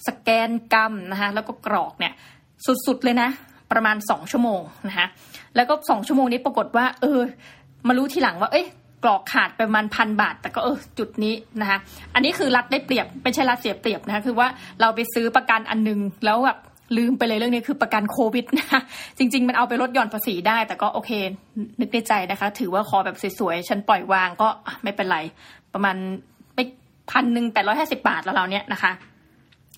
[0.07, 2.13] สแกนกรรมนะคะแล้วก็กรอกเนี่ย
[2.85, 3.29] สุดๆเลยนะ
[3.71, 5.07] ประมาณสองชั่วโมงนะคะ
[5.55, 7.19] แล้วก็สองชั่วโมงนี้ปรากฏว่า เออ
[7.87, 8.65] มารู้ทีหลังว่า เอ้ย
[9.03, 11.77] กรอกขาดประมาณพันบาท แต่ก็เออจุดนี้นะคะ
[12.13, 14.47] อันนี้คือรัฐได้เปรียบไม่ใช่รัฐเสียเปรียบนะคะคือว่า
[14.81, 16.59] เราไปซื้อประกันอันนึงแล้วแบบ
[16.97, 18.81] ลืมไปเลยเรื่องนี้คือประกันโควิดนะคะ
[19.17, 21.11] จริง ๆ มันเอาไปลดหย่อนภาษีได้ แต่ก็โอเค
[21.79, 24.47] นึกในใจนะคะ ถือว่าขอแบบสวยๆ ฉันปล่อยวางก็
[24.83, 25.17] ไม่เป็นไร
[25.73, 25.95] ประมาณ
[26.55, 26.63] ไม่
[27.11, 28.91] พันหนึ่งแปดร้อยห้าสิบาทแล้วเราเนี่ยนะคะ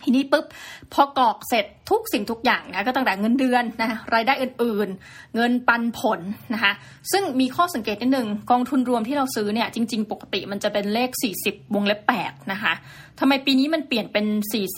[0.04, 0.46] ทีนี้ปุ๊บ
[0.94, 6.20] พอกรอกเสร็จทุกสิ่งทุกอย่างนะก็ตั้งแต่เงินเดือนนะรายได้อื่นๆ เงินปันผล
[6.54, 6.74] นะคะ
[7.12, 11.10] ซึ่งมีข้อสังเกตนิดนึงกองทุนรวมที่เราซื้อเนี่ยจริง ๆ ปกติมันจะเป็นเลข
[11.44, 12.74] 40 วงเล็บ8นะคะ
[13.20, 14.26] ทำไมปีนี้มันเปลี่ยนเป็น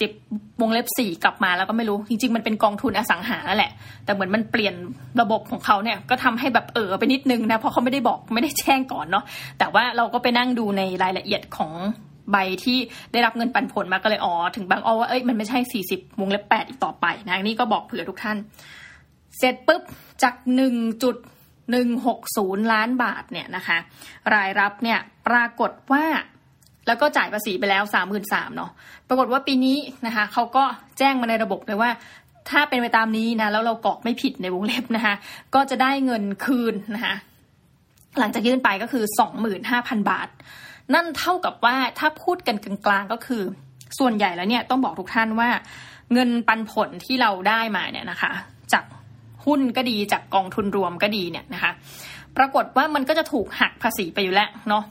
[0.08, 3.72] 40 วงเล็บ 4 กลับมาแล้วก็ไม่รู้ จริง ๆ มันเป็นกองทุนอสังหาแหละ
[4.06, 4.76] แต่เหมือนมันเปลี่ยน
[5.22, 9.24] ระบบของเขาเนี่ยก็ทำให้แบบเออไปนิดนึงนะเพราะเขาไม่ได้บอกไม่ได้แจ้งก่อนเนาะ
[9.60, 11.72] แต่ว่าเราก็ไปนั่งดูในรายละเอียดของ
[12.32, 12.78] ใบที่
[13.12, 18.38] ได้รับเงินปันผลมาก็เลยอ๋อถึงบางอ้อว่าเอ้ยมันไม่ใช่ 40วงเล็บ8อีกต่อไปนะนี่ก็บอกเผื่อทุกท่าน
[19.38, 19.82] เสร็จปุ๊บ
[20.24, 20.36] จาก
[21.34, 23.78] 1.160 ล้านบาทเนี่ยนะคะ
[24.34, 26.06] รายรับเนี่ยปรากฏว่า
[26.88, 27.84] แล้วก็จ่ายภาษีไปแล้ว
[28.20, 28.72] 33,000เนาะ
[29.08, 30.64] ปรากฏว่าปีนี้นะคะเขาก็
[30.98, 31.92] แจ้งมาในระบบเลยว่า
[32.50, 35.16] ถ้าเป็นไปตามนี้นะแล้วเรากรอกไม่ผิดในวงเล็บนะคะ
[35.56, 37.16] ก็จะได้เงินคืนนะคะ
[38.20, 39.04] หลังจากยื่นไปก็คือ
[39.58, 40.28] 25,000บาท
[40.94, 43.44] นั่นเท่ากับว่าถ้าพูดกันกลางๆก็คือ
[44.00, 45.50] ส่วนใหญ่แล้วเนี่ยต้องบอกทุกท่านว่า
[46.14, 48.32] เงินปันผลที่เราได้มาเนี่ยนะคะ
[48.74, 48.84] จาก
[49.46, 51.72] หุ้นก็ดีจากกองทุนรวมก็ดีเนี่ยนะคะ
[52.38, 54.84] ปรากฏว่ามันก็จะถูกหักภาษีไปอยู่แล้วเนาะ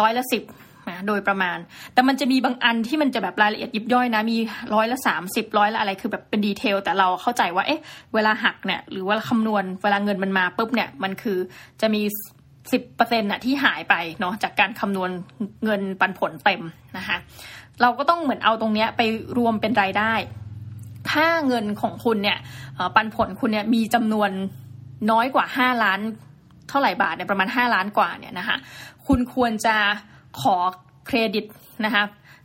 [0.00, 0.42] ร้อยละสิบ
[0.88, 1.58] นะโดยประมาณ
[1.94, 4.36] แต่มันจะมีบางอันที่มันจะแบบรายละเอียดยิบย่อยนะ มี
[4.74, 7.80] ร้อยละสามสิบร้อยละอะไรคือแบบเป็นดีเทล แต่เราเข้าใจว่า เอ๊ะ
[8.14, 11.38] เวลาหักเนี่ย หรือว่าคำนวณเวลาเงินมันมาปุ๊บเนี่ย มันคือ
[11.80, 12.02] จะมี
[12.72, 15.10] สิบเปอร์เซ็นต์ะที่หายไปเนาะจากการคำนวณ
[15.64, 16.62] เงินปันผลเต็ม
[16.96, 17.16] นะคะ
[17.80, 19.02] เราก็ต้องเหมือนเอาตรงเนี้ยไป
[19.38, 20.12] รวมเป็นรายได้
[21.10, 22.38] ถ้าเงินของคุณเนี่ย
[22.96, 24.30] ปันผลคุณเนี่ยมีจำนวน
[25.10, 26.00] น้อยกว่าห้าล้าน
[26.68, 28.56] เท่าไหร่บาทเนี่ยประมาณห้าล้านกว่าเนี่ยนะคะ
[29.06, 29.76] คุณควรจะ
[30.40, 30.56] ขอ
[31.06, 31.44] เครดิต
[31.84, 32.02] นะคะ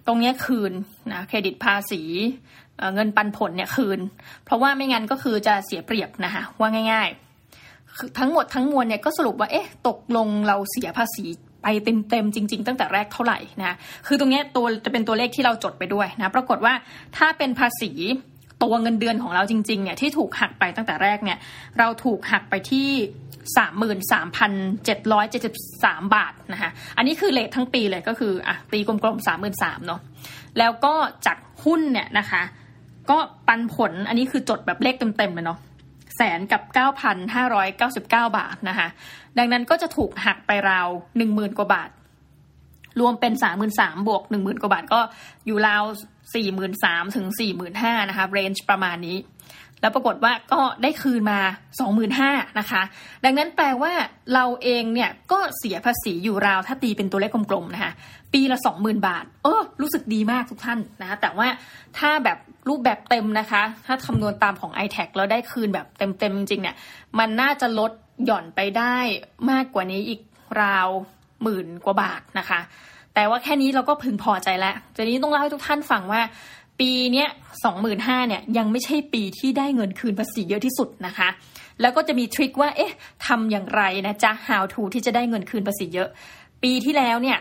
[0.08, 0.74] ตรงนี้คืน
[1.12, 2.02] นะเครดิตภาษี
[2.96, 4.00] เงินปันผลเนี่ยคืน
[4.46, 7.21] เพราะว่าไม่งั้นก็คือจะเสียเปรียบนะคะว่าง่ายๆ
[8.20, 11.26] ทั้งหมดทั้งมวลเนี่ยก็สรุปว่าเอ๊ะตกลงเราเสียภาษี
[11.64, 11.68] ไป
[12.10, 13.76] เต็มๆจริง ๆ ตั้งแต่แรกเท่าไหร่นะ
[14.08, 16.74] คือตรงนี้ตัวจะเป็นตัวเลขที่เราจดไปด้วยนะปรากฏว่า
[17.18, 17.92] ถ้าเป็นภาษี
[18.64, 21.38] ตัวเงินเดือนของเราจริงๆเนี่ยที่ถูกหักไปตั้งแต่แรกเนี่ย
[21.80, 22.88] เราถูกหักไปที่
[23.58, 24.52] สามหมื่นสามพัน
[24.86, 30.02] เจ็ดร้อยเจ็ดสิบสามบาทนะคะอันนี้คือเลททั้งปีเลยก็คืออะตีกลมๆสามหมื่นสามเนาะ
[30.58, 30.94] แล้วก็
[31.26, 32.42] จากหุ้นเนี่ยนะคะ
[33.10, 35.60] ก็ปันผลอันนี้คือจดแบบเลขเต็มๆเลยเนาะ
[36.16, 36.62] แสนกับ
[37.40, 38.88] 9,599 บาทนะคะ
[39.38, 40.88] ดังนั้นก็จะถูกหักไปราว
[41.24, 41.90] 10,000 กว่าบาท
[43.00, 43.34] รวมเป็น
[43.70, 45.00] 33,000บวก10,000 กว่าบาทก็
[45.46, 45.84] อยู่ราว
[46.50, 47.28] 43,000ถึง
[47.70, 49.18] 45,000นะคะเรนจ์ประมาณนี้
[49.82, 51.40] แล้วปรากฏว่าก็ได้คืนมา
[52.00, 52.82] 25,000นะคะ
[53.26, 53.94] ดังนั้นแปลว่า
[54.34, 57.94] เราเองเนี่ยก็เสียภาษีอยู่ราวถ้าตีเป็นตัวเลขกลมๆนะคะ
[58.34, 61.48] ปีละ 20,000 บาท เออรู้สึกดีมากทุกท่านนะคะแต่ว่า
[61.98, 62.38] ถ้าแบบ
[62.70, 66.76] รูปแบบเต็มนะคะ ถ้าคำนวณตามของ i t แทแล้วได้คืนแบบเต็มๆจริงๆเนี่ย
[67.20, 67.92] มันน่าจะลด
[68.26, 68.98] หย่อนไปได้
[69.52, 70.22] มากกว่านี้อีก
[70.62, 70.90] ราว
[71.44, 72.60] หมื่นกว่าบาทนะคะ
[73.14, 76.22] แต่ว่าแค่นี้เราก็พึงพอใจแล้วทีนี้ต้องเล่าให้ทุกท่านฟังว่า
[76.80, 77.30] ปีเนี้ย
[77.64, 81.30] สองหมื่นห้าเนี่ยยังไม่ใช่ปีที่ได้เงินคืนภาษีเยอะที่สุดนะคะ
[81.82, 82.94] แล้วก็จะมีทริคว่า เอ๊ะ
[83.28, 86.10] ทำอย่างไรนะจ๊ะ how to ที่จะได้เงินคืนภาษีเยอะ
[86.64, 87.38] ปีที่แล้วเนี่ย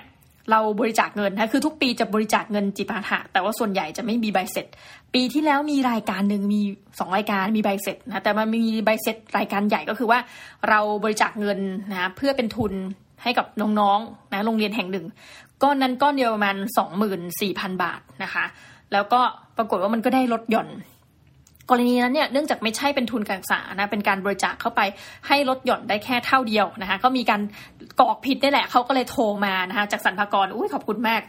[0.50, 4.66] เราบริจาคเงินนะคือทุกปีจะบริจาคเงินจิปาถะแต่ว่าส่วนใหญ่จะไม่มีใบเสร็จ
[5.14, 6.60] ปีที่แล้วมีรายการหนึ่งมี
[6.98, 10.18] สองรายการมีใบเสร็จนะแต่มันมีใบเสร็จรายการใหญ่ก็คือว่า
[10.68, 11.58] เราบริจาคเงิน
[11.92, 12.72] นะเพื่อเป็นทุน
[13.22, 15.06] ให้กับน้องๆนะโรงเรียนแห่งหนึ่ง
[15.62, 18.44] ก้อนนั้นก้อนเดียวประมาณสองหมื่นสี่พันบาทนะคะ
[18.92, 19.20] แล้วก็
[19.56, 20.68] ปรากฏว่ามันก็ได้ลดหย่อน
[21.70, 24.80] กรณีนั้นเนี่ยเนื่องจากไม่ใช่เป็นทุนการศึกษานะเป็นการบริจาคเข้าไป
[25.26, 27.40] ให้ลดหย่อนได้แค่เท่าเดียวนะคะก็มีการ
[28.00, 31.20] กรอกผิดนี่แหละเขาก็เลยโทรมานะคะจากสรรพากรอุ้ยขอบคุณมาก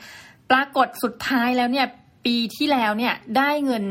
[0.52, 1.86] ปรากฏสุดท้ายแล้วเนี่ย
[2.26, 3.86] ปีที่แล้วเนี่ยได้เงิน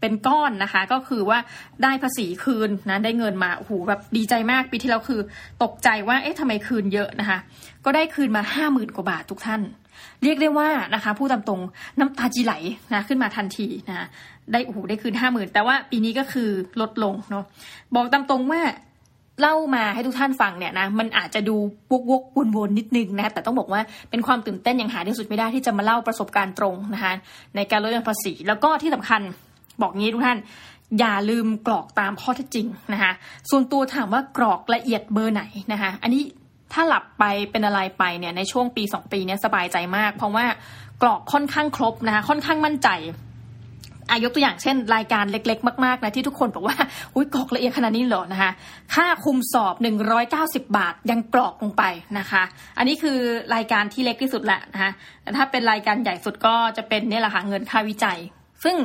[0.00, 1.38] เป็นก้อนนะคะ ก็คือว่า
[1.82, 5.20] ได้ภาษีคืนนะได้เงินมาโอ้โหแบบดีใจมากปีที่แล้วคือ
[5.62, 7.38] ตกใจว่าเอ๊ะทำไมคืนเยอะนะคะ
[7.84, 9.60] ก็ได้คืนมาห้าหมื่นกว่าบาททุกท่าน
[10.22, 11.60] เรียกได้ว่านะคะผู้ตามตรง
[11.98, 12.54] น้ำตาจีไหล
[12.94, 14.06] นะขึ้นมาทันทีนะ
[14.52, 17.44] ได้โอ้โหได้คืนห้าหมื่นแต่ว่าปีนี้ก็คือลดลงเนาะ
[17.94, 18.62] บอกตามตรงว่า
[19.40, 21.56] เล่ามาให้ทุกท่านฟังเนี่ยนะมันอาจจะดู
[21.90, 23.80] วกวกวนวนนิดนึงนะแต่ต้องบอกว่า
[24.10, 27.12] เป็นความตื่นเต้นอย่างหาที่สุดไม่ได้ที่จะมาเล่าประสบการณ์ตรงนะคะ
[27.56, 29.20] ในการลดหย่อนภาษี แล้วก็ที่สำคัญ
[29.80, 30.38] บอกงี้ทุกท่าน
[30.98, 33.12] อย่าลืมกรอกตามข้อเท็จจริงนะคะ
[33.50, 36.22] ส่วนตัวถามว่ากรอกละเอียดเบอร์ไหนนะคะอันนี้
[36.74, 40.46] ถ้าหลับไปเป็นอะไรไปเนี่ยในช่วงปีสองปีเนี่ยสบายใจมาก เพราะว่า
[41.02, 42.90] กรอกค่อนข้างครบนะคะค่อนข้างมั่นใจ
[44.10, 46.76] อายกตัวอย่างเช่น รายการเล็ก ๆ มากๆนะที่ทุกคนบอกว่า
[47.14, 48.50] อุ้ยกรอกละเอียดขนาดนี้เหรอนะคะ
[48.94, 49.74] ค่าคุมสอบ
[50.24, 51.82] 190 บาทยังกรอกลงไป
[52.18, 52.42] นะคะ
[52.78, 53.18] อันนี้คือ
[53.54, 54.90] รายการที่เล็กที่สุดแหละนะคะ
[55.22, 58.18] แต่ถ้าเป็นรายการใหญ่สุดก็จะเป็นเนี่ยแหละค่ะเงินค่าวิจัย
[58.64, 58.76] ซึ่ง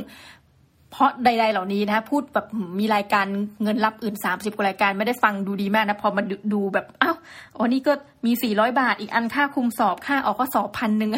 [0.91, 2.47] เพราะใด ๆ เหล่านี้นะพูดแบบ
[2.79, 3.25] มีรายการ
[3.63, 6.21] เงินรับอื่น 30กว่ารายการไม่ได้ฟังดูดีมากนะ พอมา
[6.53, 7.17] ดูแบบอ้าว
[7.57, 7.93] อ๋อนี่ก็
[8.25, 11.11] มี 400 บาทอีกอันค่าคุมสอบค่าออกก็สอบพันหนึ่ง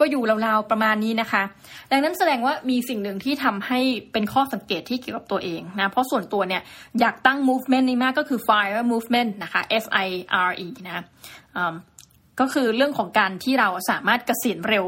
[0.00, 1.42] ก็อยู่ราวๆประมาณนี้นะคะ
[1.90, 3.80] ดังนั้นแสดงว่ามีสิ่งหนึ่งที่ทำให้
[4.12, 6.62] เป็นข้อสังเกตที่เกี่ยวกับตัวเองนะ เพราะส่วนตัวเนี่ย
[7.00, 10.08] อยากตั้ง movement นี้มากก็คือ fire movement นะคะ F I
[10.48, 11.04] R E นะ
[12.40, 14.84] ก็คือเรื่องของการที่เราสามารถเกษียณเร็ว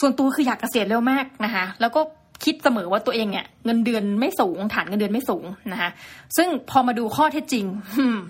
[0.00, 2.02] ส่วนตัวคืออยากเกษียณเร็วมากนะคะ แล้วก็
[2.44, 5.90] คิดเสมอว่าตัวเองเนี่ยเงินเดือนไม่สูงฐานเงินเดือนไม่สูงนะคะ
[6.36, 7.66] ซึ่งพอมาดูข้อเท็จจริง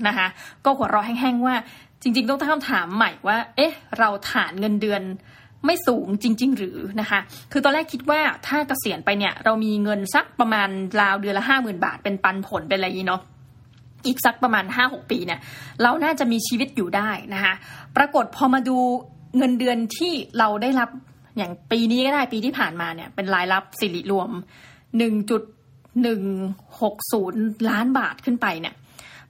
[0.09, 0.27] นะคะ
[0.65, 1.55] ก็หัวเราะแห้งๆว่า
[2.03, 5.03] จริง ๆ ต้องตั้งคำถามใหม่ว่า เอ๊ะ เราฐานเงินเดือน
[5.67, 7.21] ไม่สูงจริง ๆ หรือนะคะ
[7.53, 10.69] คือตอนแรกคิดว่าถ้าเกษียณไปเนี่ย เรามีเงินสักประมาณ
[11.01, 13.23] ราวเดือนละห้าหมื่นบาทเป็นปันผลเป็นอะไรนี้เนาะ
[14.07, 15.41] อีกสักประมาณห้าหกปีเนี่ย
[15.83, 17.55] เราน่าจะมีชีวิตอยู่ได้นะคะ
[17.97, 18.79] ปรากฏพอมาดู
[19.39, 20.91] เงินเดือนที่เราได้รับ
[21.37, 24.31] อย่างปีนี้ก็ได้ปีที่ผ่านมาเนี่ย เป็นรายรับสิริรวม
[25.05, 28.75] 1.160 ล้านบาทขึ้นไปเนี่ย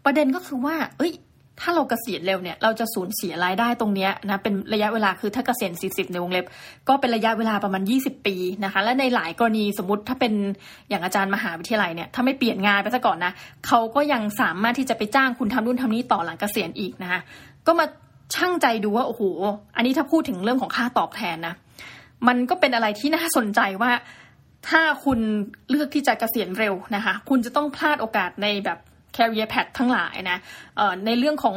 [0.05, 1.13] ประเด็นก็คือว่า เอ้ย
[1.61, 6.45] ถ้าเรากเกษียณเร็วเนี่ย เราจะสูญเสียรายได้ตรงนี้นะ เป็นระยะเวลาคือถ้าเกษียณ 40 ในวงเล็บ
[6.89, 10.33] ก็เป็นระยะเวลาประมาณ 20 ปีนะคะ และในหลายกรณีสมมติถ้าเป็น
[10.89, 13.33] อย่างอาจารย์มหาวิทยาลัยเนี่ย ถ้าไม่เปลี่ยนงานไปซะก่อนนะ
[13.67, 17.21] เขาก็ยังสามารถที่จะไปจ้างคุณทำนู่นทำนี้ต่อหลังเกษียณอีกนะคะ
[17.67, 17.87] ก็มา
[18.35, 19.23] ช่างใจดูว่าโอ้โห
[19.77, 21.55] อันนี้ถ้าพูดถึงเรื่องของค่าตอบแทนนะ
[22.29, 23.93] มันก็เป็นอะไรที่น่าสนใจว่า
[24.69, 25.19] ถ้าคุณ
[25.71, 28.79] เลือกที่จะเกษียณเร็วนะคะ คุณจะต้องพลาดโอกาสในแบบ
[29.17, 30.39] career path ทั้งหลายนะ
[31.07, 31.55] ในเรื่องของ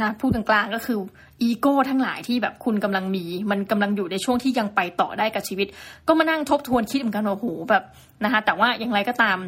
[0.00, 0.98] นะพูดกลางๆก็คือ
[1.42, 5.66] อีโก้ทั้งหลายที่แบบคุณกำลังมี มันกำลังอยู่ในช่วงที่ยังไปต่อได้กับชีวิต
[6.08, 7.84] ก็มานั่งทบทวนคิดเหมือนกันว่าโหแบบ
[8.24, 9.38] นะคะแต่ว่าอย่างไรก็ตาม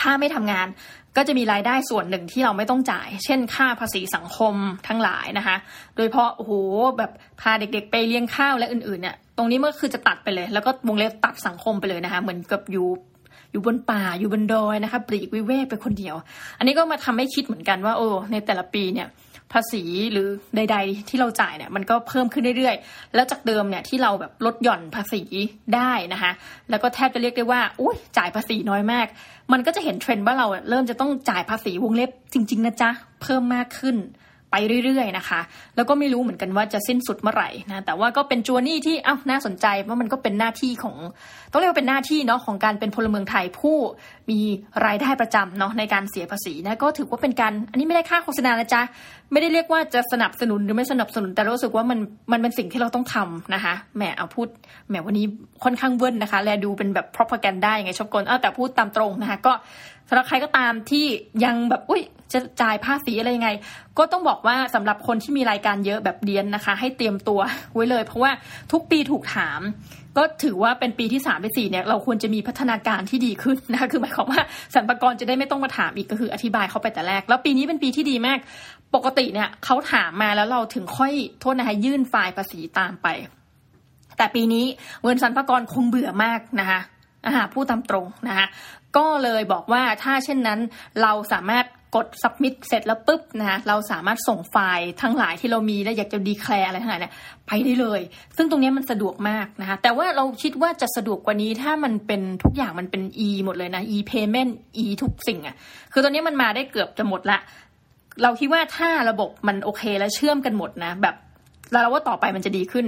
[0.00, 0.66] ถ้าไม่ทำงาน
[1.16, 4.54] ก็จะมีรายได้ส่วนหนึ่งที่เราไม่ต้องจ่าย เช่นค่าภาษีสังคม
[4.88, 5.56] ทั้งหลายนะคะ
[5.96, 6.52] โดยเพราะโอ้โห
[6.98, 12.88] แบบพาเด็กๆ ไปเลี้ยงข้าวและอื่นๆเนี่ยตรงนี้มันคือจะตัดไปเลย แล้วก็วงเล็บตัดสังคมไปเลยนะคะ เหมือนกับอยู่
[13.52, 16.14] อยู่บนป่าอยู่บนดอยนะคะปลีกวิเวกไปคนเดียว
[16.58, 19.08] อันนี้ก็มาทำให้คิดเหมือนกันว่าโอ้ในแต่ละปีเนี่ย
[19.54, 25.22] ภาษีหรือใด ๆ ที่เราจ่ายเนี่ยมันก็เพิ่มขึ้นเรื่อยๆ แล้วจากเดิมเนี่ยที่เราแบบลดหย่อนภาษี
[25.74, 26.32] ได้นะคะ
[26.70, 29.06] แล้วก็แทบจะเรียกได้ว่าอุ้ยจ่ายภาษีน้อยมาก
[29.52, 32.90] มันก็จะเห็นเทรนด์ว่าเราเริ่มจะต้องจ่ายภาษีวงเล็บจริง ๆ นะจ๊ะ
[33.22, 33.98] เพิ่มมากขึ้น
[34.50, 35.40] ไปเรื่อยๆนะคะ
[35.76, 40.96] แล้วก็ไม่รู้เหมือนกันว่าจะสิ้นสุดเมื่อไหร่นะ แต่ว่าก็เป็นจัวนี่ที่อ้าวน่าสนใจว่ามันก็เป็นหน้าที่ของ
[41.52, 43.76] ต้องเรียกว่าเป็นหน้าที่เนาะของการเป็นพลเมืองไทยผู้
[44.30, 44.40] มี
[44.86, 48.82] รายได้ประจำเนาะในการเสียภาษีนะก็ถือว่าเป็นการอันนี้ไม่ได้ค่าโฆษณานะจ๊ะ
[49.32, 51.98] ไม่ได้เรียกว่าจะสนับสนุนหรือไม่สนับสนุนแต่รู้สึกว่ามัน
[52.32, 54.48] มันเป็นสิ่งที่เราต้องทำนะคะแหมเอาพูด
[54.88, 55.26] แหมวันนี้
[55.64, 59.52] ค่อนข้างเวิ้นนะคะ แลดูเป็นแบบ propaganda ยังไงชอบกลเออแต่พูดตามตรงนะคะก็
[60.08, 61.06] สำหรับใครก็ตามที่
[61.44, 63.50] ยังแบบอุ้ยจะจ่ายภาษีอะไรยังไง
[63.98, 67.40] ก็ต้องบอกว่าสำหรับคนที่มีรายการเยอะแบบเดียนนะคะ ให้เตรียมตัว
[67.74, 68.30] ไว้เลย เพราะว่า
[68.72, 69.60] ทุกปีถูกถาม
[70.16, 74.42] ก็ถือว่าเป็นปีที่สามไปสี่เนี่ยเราควรจะมีพัฒนาการที่ดีขึ้นนะคะคือหมายความว่า
[74.74, 78.38] สรรพากรจะได้ไม่ต้องมาถามอีกก็คืออธิบายเขาไปแต่แรก แล้วปีนี้เป็นปีที่ดีมาก
[78.94, 83.06] ปกติเนี่ยเขาถามมาแล้วเราถึงค่อยโทษนะคะยื่นไฟล์ภาษีตามไป
[84.16, 84.64] แต่ปีนี้
[85.02, 86.80] เงินสรรพากรคงเบื่อมากนะคะ
[87.26, 88.46] อ่าพูดตามตรงนะคะ
[88.96, 90.60] ก็เลยบอกว่าถ้าเช่นนั้น
[91.02, 97.12] เราสามารถ กด submit เสร็จแล้วปุ๊บนะคะเราสามารถส่งไฟล์ทั้งหลายที่เรามีและอยากจะดีแคลร์อะไรทั้งหลายเนี่ย
[97.46, 98.00] ไปได้เลย
[98.36, 104.52] ซึ่งตรงนี้มันสะดวกมากนะคะแต่ว่าเราคิดว่าจะสะดวกกว่านี้ถ้ามันเป็นทุกอย่างมันเป็น e หมดเลยนะ e payment
[104.84, 105.56] e ทุกสิ่งอะ่ะ
[105.92, 107.38] คือตอนนี้มันมาได้เกือบจะหมดละ
[108.22, 111.16] เราคิดว่าถ้าระบบมันโอเคและเชื่อมกันหมดนะแบบ
[111.72, 112.86] แล้วเราว่าต่อไปมันจะดีขึ้น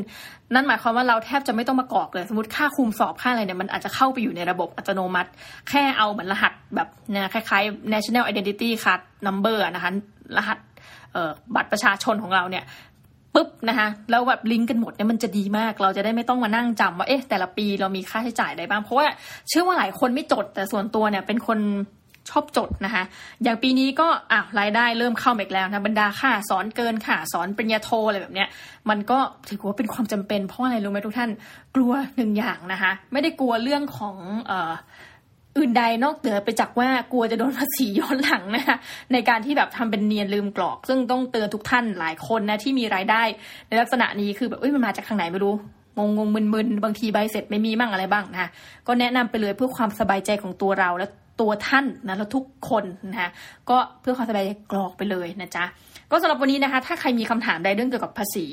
[0.54, 5.30] นั่นหมายความว่าเราแทบจะไม่ต้องมากรอกเลย สมมติค่าคุมสอบค่าอะไรเนี่ยมันอาจจะเข้าไปอยู่ในระบบอัตโนมัติ
[5.68, 9.90] แค่เอาเหมือนรหัสแบบนี่ยคล้ายๆ national identity card number นะคะ
[10.36, 10.58] รหัส
[11.54, 12.64] บัตรประชาชนของเราเนี่ย
[13.34, 19.06] ปุ๊บนะคะแล้วแบบลิงก์กันหมดเนี่ยมันจะดีมาก เราจะได้ไม่ต้องมานั่งจำว่าเอ๊ะแต่ละปีเรามีค่าใช้จ่ายอะไรบ้าง เพราะว่า
[19.48, 21.58] เชื่อว่าหลายคนไม่จดแต่ส่วนตัวเนี่ยเป็นคน
[22.30, 23.02] ชอบจดนะคะ
[23.42, 28.48] อย่างปีนี้ก็อะรายได้เริ่มเข้าอีกแล้วนะบรรดาค่าสอนเกินค่ะสอนปริญญาโทอะไรแบบเนี้ย
[28.90, 31.30] มันก็ถือว่าเป็นความจำเป็นเพราะอะไรรู้ไหมทุกท่าน
[31.76, 34.72] กลัวหนึ่งอย่างนะคะ ไม่ได้กลัวเรื่องของเอ่อ
[35.58, 38.76] อื่นใดนอกเหนือไปจากว่ากลัวจะโดนภาษีย้อนหลังนะคะ
[39.12, 43.22] ในการที่แบบทำเป็นเนียนลืมกรอก ซึ่งต้องเตือนทุกท่านหลายคนนะที่มีรายได้
[43.68, 45.54] ในลักษณะนี้คือแบบเอ้ยมันมาจากทางไหนไม่รู้
[45.98, 48.48] งงงมึนๆบางทีใบเสร็จไม่มีมั่งอะไรบ้างนะคะ
[48.86, 51.06] ก็แนะนำไปเลยเพื่อความสบายใจของตัวเราและ
[51.40, 53.31] ตัวท่านนะแล้วทุกคนนะคะ
[53.70, 55.64] ก็เพื่อความสบายใจกรอกไปเลยนะจ๊ะ
[56.11, 58.46] ก็สำหรับวันนี้นะคะ ถ้าใครมีคำถามใดเรื่องเกี่ยวกับภาษี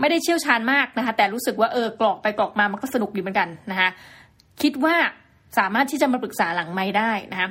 [0.00, 3.88] ไม่ได้เชี่ยวชาญมากนะคะ แต่รู้สึกว่าเออกรอกไปกรอกมามันก็สนุกดีเหมือนกันนะคะ
[4.62, 4.94] คิดว่า
[5.58, 7.48] สามารถที่จะมาปรึกษาหลังไม่ได้นะคะ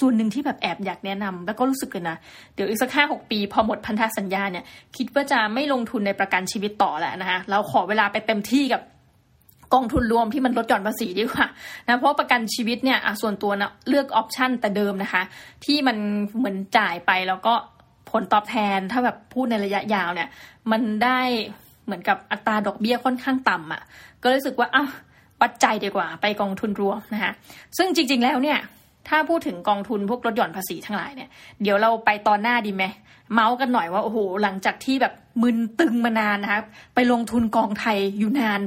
[0.00, 2.16] ส่วนหนึ่งที่แบบแอบอยากแนะนำแล้วก็รู้สึกกันนะ
[2.54, 4.64] เดี๋ยวอีกสักห้าหกปี พอหมดพันธสัญญาเนี่ย
[4.96, 8.82] คิดว่าจะไม่ลงทุนในประกันชีวิตต่อแล้วนะคะเราขอเวลาไปเต็มที่กับ
[9.74, 11.46] กองทุนรวมที่มันลดหย่อนภาษีดีกว่า
[11.86, 15.22] นะเพราะประกันชีวิตเนี่ยส่วนตัวนะเลือกออปชันแต่เดิมนะคะ
[15.64, 15.96] ที่มัน
[16.38, 17.54] เหมือนจ่ายไปแล้วก็
[18.10, 20.28] ผลตอบแทนถ้าแบบพูดในระยะยาวเนี่ย
[20.70, 21.20] มันได้
[21.84, 23.82] เหมือนกับอัตราดอกเบี้ยค่อนข้างต่ำอะ่ะ
[24.22, 24.90] ก็รู้สึกว่าอ้าว
[25.40, 27.32] วัดใจดีกว่าไปกองทุนรวมนะคะ
[27.76, 28.58] ซึ่งจริง ๆ แล้วเนี่ย
[29.08, 31.28] ถ้าพูดถึงกองทุนพวกลดหย่อนภาษีทั้งหลายเนี่ย
[31.62, 32.84] เดี๋ยวเราไปตอนหน้าดีไหม
[33.32, 36.60] เมาส์กันหน่อยว่าโอ้โหหลังจากที่แบบมึนตึงมานานนะคะ
[36.94, 38.60] ไปลงทุนกองไทยอยู่นาน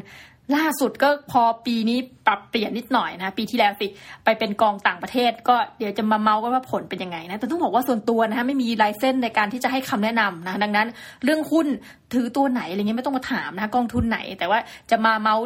[0.56, 3.88] ล่าสุดก็พอปีนี้ปรับเปลี่ยนนิดหน่อยนะ ปีที่แล้วสิ
[4.24, 10.88] ไปเป็นกองต่างประเทศ ก็เดี๋ยวจะมาเมาส์กันว่าผลเป็นยังไงนะแต่ต้องบอกว่าส่วนตัวนะคะไม่มีลายเส้นในการที่จะให้คำแนะนำนะดังนั้น
[11.24, 11.68] เรื่องหุ้น
[12.14, 14.60] ถือตัวไหนอะไรเงี้ยไม่ต้องมาถามนะกองทุนไหน แต่ว่า
[14.92, 15.44] จะมาเมาส์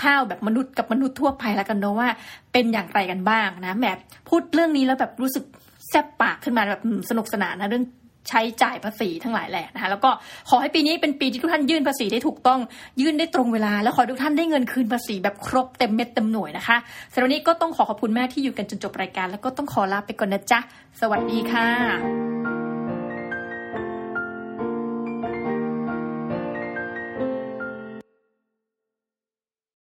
[0.00, 2.08] คร่าวๆแบบมนุษย์กับมนุษย์ทั่วไปแล้วกันเนาะว่า
[2.52, 3.86] เป็นอย่างไรกันบ้างนะแหม
[4.28, 5.44] พูดเรื่องนี้แล้วแบบรู้สึก
[5.88, 7.84] แซ่บปากขึ้นมาแบบสนุกสนานนะเรื่อง
[8.28, 10.10] ใช้จ่ายภาษีทั้งหลายแหละนะคะแล้วก็
[10.48, 12.60] ขอให้ปีนี้เป็นปีที่ทุกท่านยื่นภาษีได้ถูกต้อง
[13.00, 16.76] ยื่นได้ตรงเวลา แล้วขอทุกท่านได้เงินคืนภาษีแบบครบเต็มเม็ดเต็มหน่วยนะคะ
[17.12, 20.60] สำหรับนี้ก็ต้องขอขอบคุณแม่ที่อยู่กันจนจบรายการ แล้วก็ต้องขอลาไปก่อนนะจ๊ะ
[21.00, 22.39] สวัสดีค่ะ